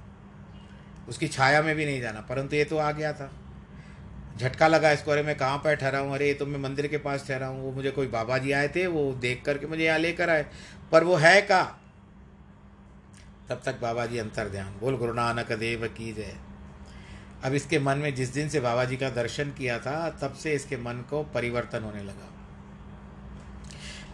[1.08, 3.30] उसकी छाया में भी नहीं जाना, परंतु ये तो आ गया था।
[4.38, 6.14] झटका लगा इसको अरे मैं, कहाँ पर ठहरा हूँ?
[6.14, 8.68] अरे, ये तो मैं मंदिर के पास ठहरा हूँ। वो मुझे कोई बाबा जी आए
[8.68, 10.46] थे, वो देख करके मुझे यहाँ लेकर आए।
[10.92, 11.62] पर वो है का
[13.48, 16.36] तब तक बाबा जी अंतर ध्यान बोल, गुरु नानक देव की जय।
[17.44, 20.52] अब इसके मन में जिस दिन से बाबा जी का दर्शन किया था, तब से
[20.52, 22.30] इसके मन को परिवर्तन होने लगा।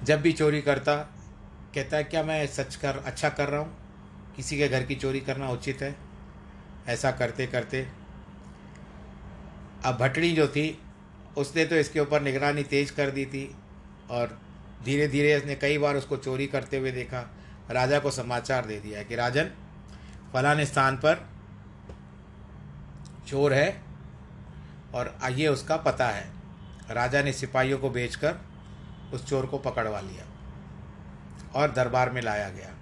[0.05, 0.97] जब भी चोरी करता,
[1.75, 3.77] कहता है, क्या मैं सच कर अच्छा कर रहा हूँ?
[4.37, 5.97] किसी के घर की चोरी करना उचित है?
[6.89, 7.87] ऐसा करते करते
[9.85, 10.79] अब भटड़ी जो थी,
[11.37, 13.45] उसने तो इसके ऊपर निगरानी तेज कर दी थी
[14.11, 14.39] और
[14.85, 17.21] धीरे धीरे इसने कई बार उसको चोरी करते हुए देखा,
[17.71, 19.51] राजा को समाचार दे दिया कि राजन,
[20.33, 21.27] फलाने स्थान पर
[23.29, 23.83] चोर है
[24.95, 26.29] और ये उसका पता है।
[26.91, 28.41] राजा ने सिपाहियों को भेजकर
[29.15, 30.25] उस चोर को पकड़वा लिया
[31.55, 32.75] और दरबार में लाया गया।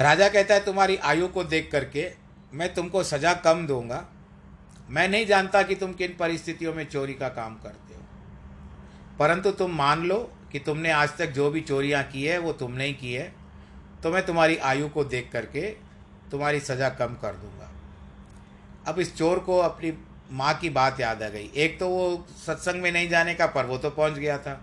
[0.00, 2.10] राजा कहता है, तुम्हारी आयु को देख करके
[2.52, 4.04] मैं तुमको सजा कम दूँगा
[4.90, 8.00] मैं नहीं जानता कि तुम किन परिस्थितियों में चोरी का काम करते हो।
[9.18, 10.18] परंतु तुम मान लो
[10.52, 13.32] कि तुमने आज तक जो भी चोरियाँ की है, वो तुमने ही की है।
[14.02, 15.60] तो मैं तुम्हारी आयु को देख करके
[16.30, 17.70] तुम्हारी सज़ा कम कर दूँगा।
[18.86, 19.92] अब इस चोर को अपनी
[20.32, 23.66] माँ की बात याद आ गई। एक तो वो सत्संग में नहीं जाने का, पर
[23.66, 24.60] वो तो पहुँच गया था।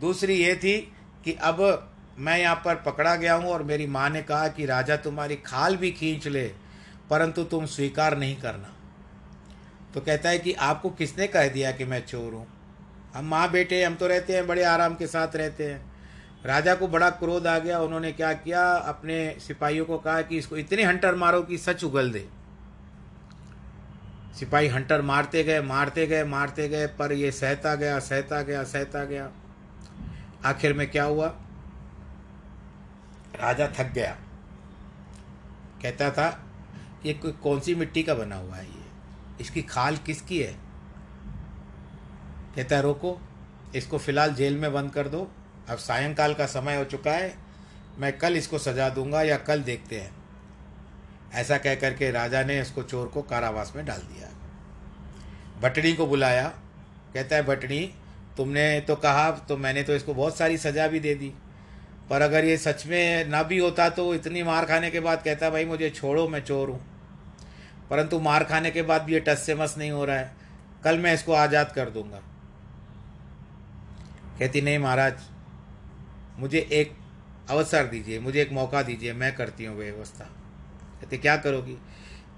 [0.00, 0.78] दूसरी ये थी
[1.24, 4.96] कि अब मैं यहाँ पर पकड़ा गया हूँ और मेरी माँ ने कहा कि राजा
[4.96, 6.46] तुम्हारी खाल भी खींच ले,
[7.10, 8.70] परंतु तुम स्वीकार नहीं करना।
[9.94, 12.46] तो कहता है कि आपको किसने कह दिया कि मैं चोर हूँ?
[13.14, 15.92] हम माँ बेटे, हम तो रहते हैं, बड़े आराम के साथ रहते हैं।
[16.46, 18.72] राजा को बड़ा क्रोध आ गया, उन्होंने क्या किया?
[18.72, 22.28] अपने सिपाहियों को कहा कि इसको इतने हंटर मारो कि सच उगल दे।
[24.38, 29.04] सिपाही हंटर मारते गए मारते गए मारते गए, पर ये सहता गया सहता गया सहता
[29.04, 29.30] गया।
[30.44, 31.26] आखिर में क्या हुआ?
[33.40, 34.16] राजा थक गया।
[35.82, 36.46] कहता था
[37.06, 38.73] ये कोई कौन सी मिट्टी का बना हुआ है
[39.40, 40.52] इसकी खाल किसकी है?
[42.56, 43.18] कहता है, रोको,
[43.74, 45.28] इसको फ़िलहाल जेल में बंद कर दो।
[45.68, 47.34] अब सायंकाल का समय हो चुका है,
[47.98, 50.12] मैं कल इसको सजा दूँगा या कल देखते हैं।
[51.32, 54.28] ऐसा कह करके राजा ने इसको चोर को कारावास में डाल दिया।
[55.60, 56.48] भटनी को बुलाया।
[57.14, 57.80] कहता है भटनी
[58.36, 61.32] तुमने तो कहा तो मैंने तो इसको बहुत सारी सज़ा भी दे दी।
[62.10, 65.50] पर अगर ये सच में ना भी होता तो इतनी मार खाने के बाद कहता,
[65.50, 66.80] भाई, मुझे छोड़ो, मैं चोर हूँ।
[67.90, 70.32] परंतु मार खाने के बाद भी ये टस से मस नहीं हो रहा है।
[70.84, 72.22] कल मैं इसको आज़ाद कर दूँगा।
[74.38, 75.14] कहती, नहीं महाराज,
[76.38, 76.96] मुझे एक
[77.50, 80.24] अवसर दीजिए, मुझे एक मौका दीजिए, मैं करती हूँ व्यवस्था।
[81.00, 81.74] कहती, क्या करोगी?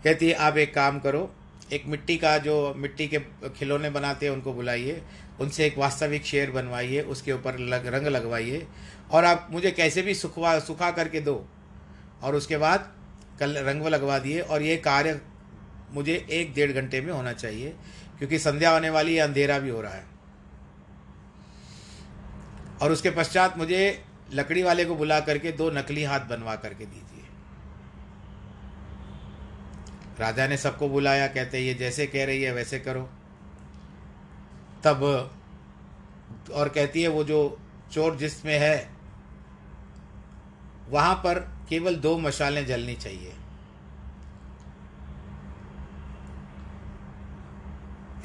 [0.05, 1.35] कहती, आप एक काम करो,
[1.73, 5.03] एक मिट्टी का जो मिट्टी के खिलौने बनाते हैं, उनको बुलाइए,
[5.41, 8.67] उनसे एक वास्तविक शेर बनवाइए, उसके ऊपर लग, रंग लगवाइए,
[9.11, 11.47] और आप मुझे कैसे भी सुखवा, सुखा करके दो,
[12.23, 12.93] और उसके बाद
[13.41, 15.21] कल रंग लगवा दिए, और ये कार्य
[15.91, 17.77] मुझे एक डेढ़ घंटे में होना चाहिए,
[18.19, 20.07] क्योंकि संध्या होने वाली है, अंधेरा भी हो रहा है।
[22.83, 27.25] और उसके पश्चात मुझे लकड़ी वाले को बुला करके दो नकली हाथ बनवा करके दीजिए।
[30.19, 33.11] राजा ने सबको बुलाया, कहते, ये जैसे कह रही है, वैसे करो।
[34.85, 35.31] तब,
[36.53, 37.59] और कहती है, वो जो
[37.93, 38.91] चोर जिसमें है,
[40.89, 43.33] वहाँ पर केवल दो मशालें जलनी चाहिए।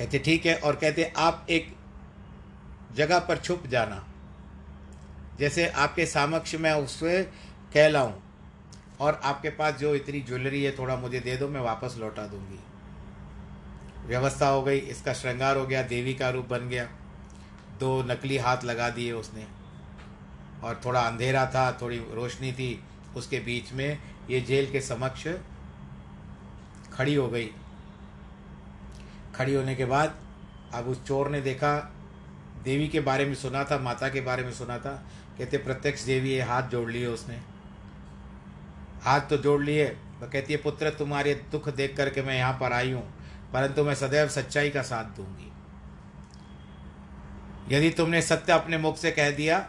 [0.02, 1.76] कहते, ठीक है, और कहते, आप एक
[2.96, 4.08] जगह पर छुप जाना।
[5.40, 7.24] जैसे आपके सामक्ष मैं उससे
[7.74, 8.14] कहलाऊं
[9.00, 12.60] और आपके पास जो इतनी ज्वेलरी है, थोड़ा मुझे दे दो, मैं वापस लौटा दूँगी।
[14.08, 16.86] व्यवस्था हो गई, इसका श्रृंगार हो गया, देवी का रूप बन गया।
[17.80, 19.48] दो नकली हाथ लगा दिए उसने
[20.64, 22.84] और थोड़ा अंधेरा था, थोड़ी रोशनी थी।
[23.16, 25.28] उसके बीच में ये जेल के समक्ष
[26.94, 27.52] खड़ी हो गई।
[29.42, 30.16] खड़ी होने के बाद,
[30.74, 31.78] अब उस चोर ने देखा,
[32.64, 34.92] देवी के बारे में सुना था, माता के बारे में सुना था,
[35.38, 37.40] कहते, प्रत्यक्ष देवी है हाथ जोड़ लिए उसने।
[39.04, 39.86] हाथ तो जोड़ लिए।
[40.20, 43.04] वो कहती है, पुत्र, तुम्हारे दुख देख करके मैं यहाँ पर आई हूँ,
[43.54, 45.48] परंतु मैं सदैव सच्चाई का साथ दूँगी।
[47.68, 49.60] यदि तुमने सत्य अपने मुख से कह दिया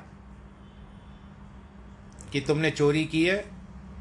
[2.32, 3.36] कि तुमने चोरी की है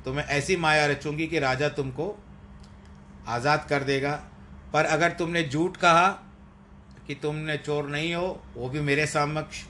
[0.06, 2.06] तो मैं ऐसी माया रचूँगी कि राजा तुमको
[3.28, 4.14] आज़ाद कर देगा।
[4.74, 6.08] पर अगर तुमने झूठ कहा
[7.08, 9.64] कि तुमने चोर नहीं हो, वो भी मेरे समक्ष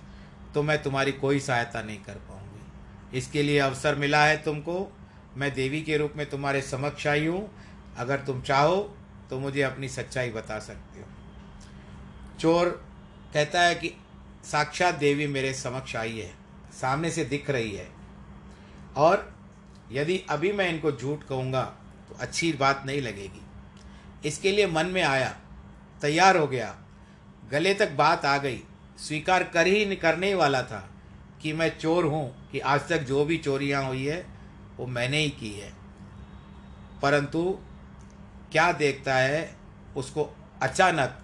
[0.53, 4.97] तो मैं तुम्हारी कोई सहायता नहीं कर पाऊँगी। इसके लिए अवसर मिला है तुमको।
[5.37, 7.51] मैं देवी के रूप में तुम्हारे समक्ष आई हूँ।
[7.97, 8.97] अगर तुम चाहो
[9.29, 11.05] तो मुझे अपनी सच्चाई बता सकते हो।
[12.39, 12.85] चोर
[13.33, 13.93] कहता है कि,
[14.43, 16.33] साक्षात देवी मेरे समक्ष आई है।
[16.73, 17.89] सामने से दिख रही है।
[18.95, 19.33] और
[19.91, 21.63] यदि अभी मैं इनको झूठ कहूँगा
[22.09, 23.41] तो अच्छी बात नहीं लगेगी।
[24.25, 25.29] इसके लिए मन में आया,
[26.01, 26.75] तैयार हो गया।
[27.51, 28.61] गले तक बात आ गई।
[28.97, 30.87] स्वीकार कर ही करने ही वाला था
[31.41, 34.25] कि मैं चोर हूँ, कि आज तक जो भी चोरियाँ हुई है,
[34.77, 35.71] वो मैंने ही की है।
[37.01, 37.59] परंतु
[38.51, 39.55] क्या देखता है,
[39.95, 40.29] उसको
[40.61, 41.17] अचानक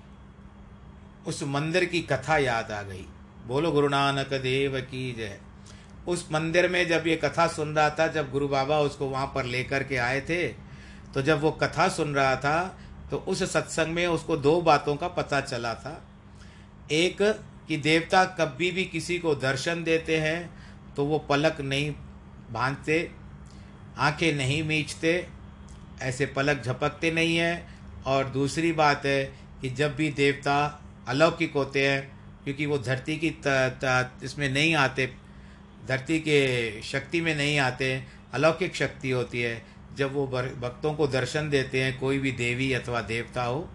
[1.28, 3.06] उस मंदिर की कथा याद आ गई।
[3.48, 5.40] बोलो, गुरु नानक देव की जय।
[6.08, 9.46] उस मंदिर में जब ये कथा सुन रहा था, जब गुरु बाबा उसको वहाँ पर
[9.46, 10.48] लेकर के आए थे
[11.08, 12.78] तो जब वो कथा सुन रहा था
[13.12, 16.02] तो उस सत्संग में उसको दो बातों का पता चला था।
[16.92, 17.22] एक,
[17.68, 20.50] कि देवता कभी भी किसी को दर्शन देते हैं
[20.96, 21.92] तो वो पलक नहीं
[22.52, 23.10] बांधते,
[23.98, 25.28] आँखें नहीं मीचते,
[26.02, 29.24] ऐसे पलक झपकते नहीं हैं। और दूसरी बात है
[29.62, 30.58] कि जब भी देवता
[31.08, 32.12] अलौकिक होते हैं,
[32.44, 33.28] क्योंकि वो धरती की
[34.26, 35.10] इसमें नहीं आते,
[35.88, 39.56] धरती के शक्ति में नहीं आते, अलौकिक शक्ति होती है
[39.98, 43.70] जब वो भक्तों को दर्शन देते हैं, कोई भी देवी अथवा देवता हो,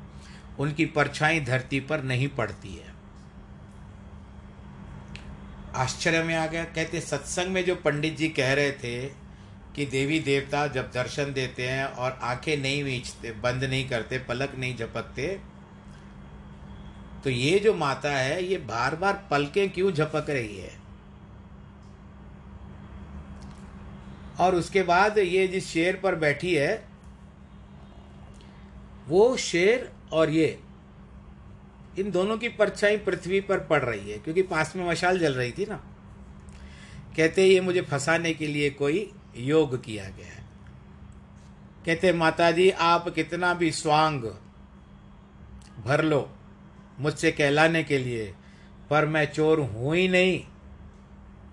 [0.59, 2.91] उनकी परछाई धरती पर नहीं पड़ती है।
[5.75, 9.07] आश्चर्य में आ गया, कहते सत्संग में जो पंडित जी कह रहे थे
[9.77, 14.55] कि देवी देवता जब दर्शन देते हैं और आँखें नहीं मीचते, बंद नहीं करते, पलक
[14.59, 15.41] नहीं झपकते
[17.25, 20.82] तो ये जो माता है, ये बार बार पलकें क्यों झपक रही है?
[24.43, 26.85] और उसके बाद ये जिस शेर पर बैठी है,
[29.09, 30.59] वो शेर और ये,
[31.99, 35.53] इन दोनों की परछाई पृथ्वी पर पड़ रही है, क्योंकि पास में मशाल जल रही
[35.53, 35.77] थी ना।
[37.17, 40.41] कहते, ये मुझे फंसाने के लिए कोई योग किया गया है।
[41.87, 44.23] कहते माता जी आप कितना भी स्वांग
[45.85, 46.29] भर लो
[47.01, 48.33] मुझसे कहलाने के लिए,
[48.91, 50.39] पर मैं चोर हूँ ही नहीं।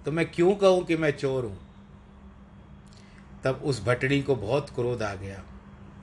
[0.06, 1.58] तो मैं क्यों कहूँ कि मैं चोर हूँ?
[3.44, 5.44] तब उस भटड़ी को बहुत क्रोध आ गया।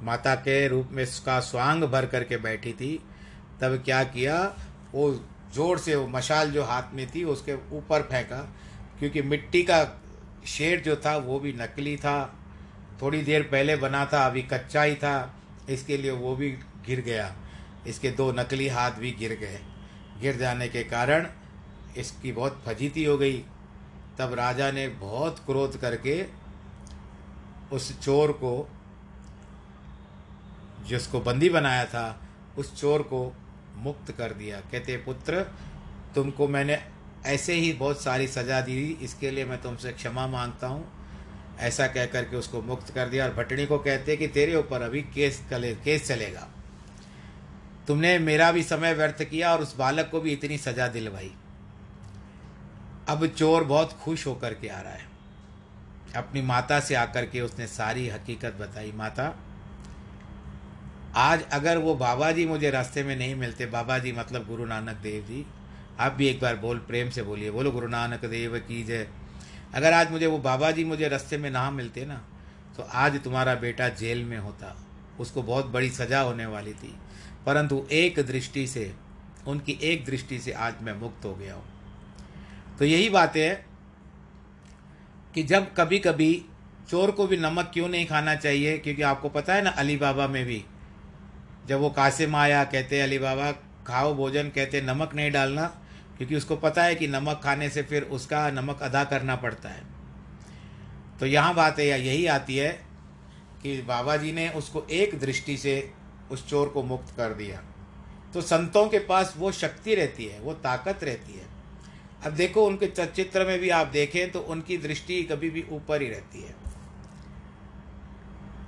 [0.02, 3.02] माता के रूप में उसका स्वांग भर करके बैठी थी।
[3.60, 4.56] तब क्या किया?
[4.92, 5.12] वो
[5.54, 8.40] ज़ोर से वो मशाल जो हाथ में थी, उसके ऊपर फेंका,
[8.98, 10.02] क्योंकि मिट्टी का
[10.46, 12.38] शेर जो था, वो भी नकली था।
[13.02, 15.34] थोड़ी देर पहले बना था, अभी कच्चा ही था।
[15.68, 16.50] इसके लिए वो भी
[16.86, 17.34] गिर गया।
[17.86, 19.60] इसके दो नकली हाथ भी गिर गए।
[20.20, 21.26] गिर जाने के कारण
[21.96, 23.44] इसकी बहुत फजीती हो गई।
[24.18, 26.45] तब राजा ने बहुत क्रोध करके
[27.72, 28.68] उस चोर को,
[30.86, 32.20] जिसको बंदी बनाया था,
[32.58, 33.36] उस चोर को
[33.76, 35.40] मुक्त कर दिया। कहते, पुत्र,
[36.14, 36.82] तुमको मैंने
[37.26, 40.92] ऐसे ही बहुत सारी सज़ा दी, इसके लिए मैं तुमसे क्षमा माँगता हूँ।
[41.58, 45.02] ऐसा कह करके उसको मुक्त कर दिया और भटनी को कहते कि, तेरे ऊपर अभी
[45.02, 46.48] केस कले, केस चलेगा।
[47.86, 51.34] तुमने मेरा भी समय व्यर्थ किया और उस बालक को भी इतनी सज़ा दिलवाई।
[53.08, 55.15] अब चोर बहुत खुश होकर के आ रहा है।
[56.16, 59.34] अपनी माता से आकर के उसने सारी हकीकत बताई, माता,
[61.16, 64.96] आज अगर वो बाबा जी मुझे रास्ते में नहीं मिलते बाबा जी मतलब गुरु नानक
[64.96, 65.46] देव जी,
[65.98, 69.08] आप भी एक बार बोल, प्रेम से बोलिए, बोलो, गुरु नानक देव की जय।
[69.74, 72.22] अगर आज मुझे वो बाबा जी मुझे रास्ते में ना मिलते ना
[72.76, 74.76] तो आज तुम्हारा बेटा जेल में होता,
[75.20, 76.94] उसको बहुत बड़ी सज़ा होने वाली थी।
[77.46, 78.94] परंतु एक दृष्टि से,
[79.46, 81.64] उनकी एक दृष्टि से आज मैं मुक्त हो गया हूँ।
[82.78, 83.65] तो यही बात है।
[85.36, 86.44] कि जब कभी कभी
[86.90, 88.78] चोर को भी नमक क्यों नहीं खाना चाहिए?
[88.78, 90.64] क्योंकि आपको पता है ना अली बाबा में भी।
[91.66, 93.52] जब वो कासिम आया, कहते अली बाबा
[93.86, 95.66] खाओ भोजन, कहते नमक नहीं डालना।
[96.16, 99.82] क्योंकि उसको पता है कि नमक खाने से फिर उसका नमक अदा करना पड़ता है।
[101.20, 102.86] तो यहाँ बात है या, यही आती है
[103.62, 105.90] कि बाबा जी ने उसको एक दृष्टि से
[106.30, 107.62] उस चोर को मुक्त कर दिया।
[108.34, 111.55] तो संतों के पास वो शक्ति रहती है, वो ताकत रहती है।
[112.26, 116.08] अब देखो, उनके चित्र में भी आप देखें तो उनकी दृष्टि कभी भी ऊपर ही
[116.08, 116.54] रहती है।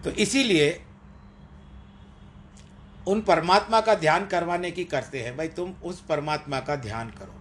[0.05, 0.69] तो इसीलिए
[3.07, 7.35] उन परमात्मा का ध्यान करवाने की करते हैं। भाई, तुम उस परमात्मा का ध्यान करो,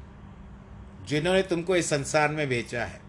[1.06, 3.02] जिन्होंने तुमको इस संसार में बेचा है।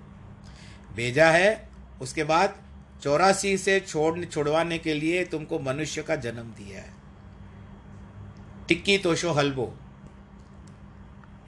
[0.97, 1.69] भेजा है,
[2.01, 2.55] उसके बाद
[3.03, 6.93] चौरासी से छोड़, छुड़वाने के लिए तुमको मनुष्य का जन्म दिया है।
[8.69, 9.73] टिक्की तोशो हलबो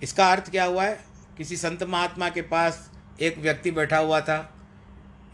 [0.03, 1.10] इसका अर्थ क्या हुआ है?
[1.41, 2.79] किसी संत महात्मा के पास
[3.21, 4.37] एक व्यक्ति बैठा हुआ था,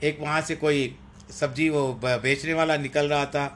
[0.02, 0.94] एक वहाँ से कोई
[1.30, 3.46] सब्ज़ी वो बेचने वाला निकल रहा था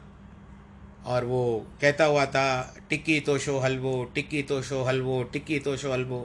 [1.07, 6.18] और वो कहता हुआ था, टिक्की तोशो हलवो, टिक्की तोशो हलवो, टिक्की तोशो हलवो।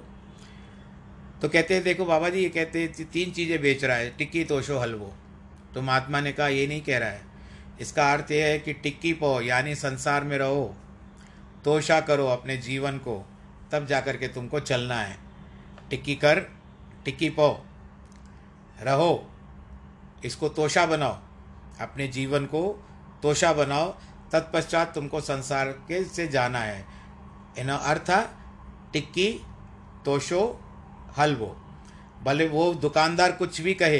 [1.41, 4.43] तो कहते हैं, देखो बाबा जी, ये कहते हैं तीन चीज़ें बेच रहा है, टिक्की
[4.43, 5.13] तोशो हलवो।
[5.75, 7.21] तो महात्मा ने कहा, ये नहीं कह रहा है।
[7.81, 10.65] इसका अर्थ यह है कि टिक्की पो, यानी संसार में रहो,
[11.65, 13.23] तोशा करो अपने जीवन को,
[13.71, 15.24] तब जा कर के तुमको चलना है।
[15.89, 16.39] टिक्की कर,
[17.05, 17.47] टिक्की पो
[18.81, 19.31] रहो,
[20.25, 21.17] इसको तोशा बनाओ।
[21.81, 22.61] अपने जीवन को
[23.23, 23.87] तोशा बनाओ।
[24.31, 26.85] तत्पश्चात तुमको संसार के से जाना है।
[27.57, 28.11] इन अर्थ,
[28.93, 29.31] टिक्की,
[30.05, 30.41] तोशो,
[31.17, 31.47] हलवो।
[32.23, 33.99] भले वो दुकानदार कुछ भी कहे,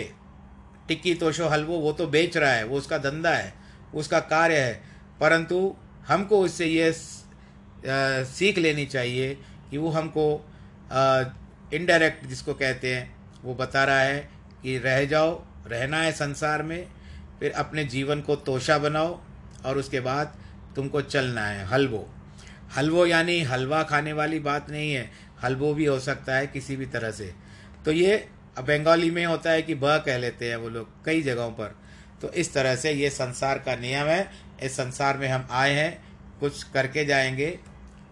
[0.88, 3.53] टिक्की, तोशो, हलवो, वो तो बेच रहा है, वो उसका धंधा है
[3.93, 4.83] उसका कार्य है।
[5.19, 5.75] परंतु
[6.07, 6.91] हमको उससे ये
[8.25, 9.33] सीख लेनी चाहिए
[9.71, 10.25] कि वो हमको
[11.74, 14.30] इनडायरेक्ट जिसको कहते हैं, वो बता रहा है
[14.63, 16.88] कि रह जाओ, रहना है संसार में,
[17.39, 19.22] फिर अपने जीवन को तोशा बनाओ
[19.66, 20.38] और उसके बाद
[20.76, 22.13] तुमको चलना है, हलवो।
[22.78, 25.11] हलवो यानी हलवा खाने वाली बात नहीं है,
[25.43, 27.34] हलवो भी हो सकता है किसी भी तरह से।
[27.86, 28.28] तो ये
[28.59, 31.76] बंगाली में होता है कि ब कह लेते हैं वो लोग कई जगहों पर।
[32.22, 34.32] तो इस तरह से ये संसार का नियम है,
[34.63, 36.03] इस संसार में हम आए हैं,
[36.39, 37.59] कुछ करके जाएँगे,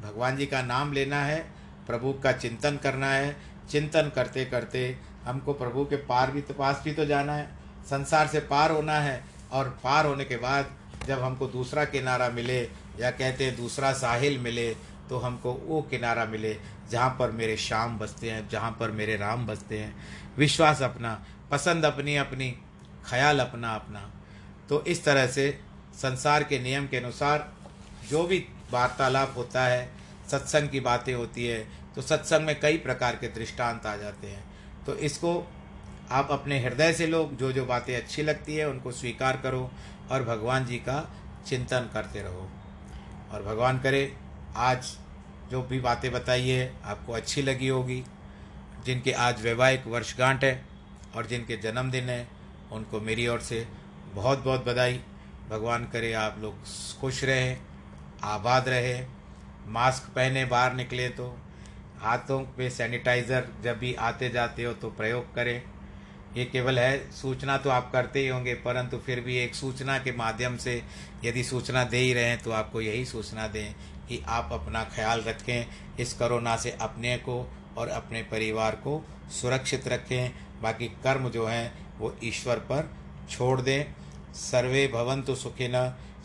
[0.02, 3.36] भगवान जी का नाम लेना है प्रभु का चिंतन करना है।
[3.70, 4.86] चिंतन करते करते
[5.26, 7.48] हमको प्रभु के पार भी तो पास भी तो जाना है।
[7.86, 10.72] संसार से पार होना है और पार होने के बाद
[11.08, 12.62] जब हमको दूसरा किनारा मिले
[13.00, 14.70] या कहते हैं दूसरा साहिल मिले
[15.10, 16.56] तो हमको वो किनारा मिले
[16.92, 19.96] जहाँ पर मेरे श्याम बसते हैं, जहाँ पर मेरे राम बसते हैं।
[20.38, 22.50] विश्वास अपना, पसंद अपनी अपनी,
[23.06, 24.10] ख्याल अपना अपना।
[24.70, 25.50] तो इस तरह से
[25.96, 27.52] संसार के नियम के अनुसार
[28.10, 29.90] जो भी वार्तालाप होता है
[30.32, 31.60] सत्संग की बातें होती है
[31.96, 34.44] तो सत्संग में कई प्रकार के दृष्टांत आ जाते हैं।
[34.86, 35.34] तो इसको
[36.12, 39.70] आप अपने हृदय से लोग जो जो बातें अच्छी लगती है, उनको स्वीकार करो
[40.12, 41.00] और भगवान जी का
[41.48, 42.50] चिंतन करते रहो।
[43.32, 44.14] और भगवान करे,
[44.56, 44.98] आज
[45.52, 48.04] जो भी बातें बताई है, आपको अच्छी लगी होगी।
[48.86, 50.66] जिनके आज वैवाहिक वर्षगांठ है
[51.16, 52.28] और जिनके जन्मदिन है,
[52.72, 53.68] उनको मेरी ओर से
[54.14, 55.00] बहुत बहुत बधाई।
[55.50, 56.64] भगवान करे, आप लोग
[57.00, 57.60] खुश रहें,
[58.24, 58.94] आबाद रहे
[59.68, 61.36] मास्क पहने, बाहर निकले तो
[62.00, 65.62] हाथों पे सैनिटाइज़र जब भी आते जाते हो तो प्रयोग करें।
[66.36, 70.12] ये केवल है, सूचना तो आप करते ही होंगे, परंतु फिर भी एक सूचना के
[70.14, 70.82] माध्यम से
[71.26, 73.74] यदि सूचना दे ही रहे हैं तो आपको यही सूचना दें
[74.08, 75.66] कि आप अपना ख्याल रखें,
[76.00, 77.46] इस कोरोना से अपने को
[77.78, 79.02] और अपने परिवार को
[79.32, 82.90] सुरक्षित रखें। बाकी कर्म जो हैं, वो ईश्वर पर
[83.30, 83.94] छोड़ दें।
[84.36, 85.74] सर्वे भवंतु सुखिन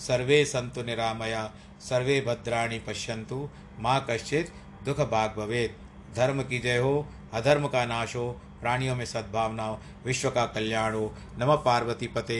[0.01, 1.51] सर्वे संतु निरामया।
[1.81, 3.49] सर्वे भद्राणी पश्यंतु
[3.81, 4.53] माँ कश्चित
[4.85, 5.75] दुख भाग भवेद
[6.17, 10.95] धर्म की जय हो, अधर्म का नाश हो, प्राणियों में सद्भावना हो, विश्व का कल्याण
[10.95, 12.39] हो, नम पार्वती पते